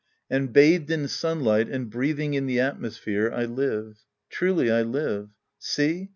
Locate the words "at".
2.59-2.79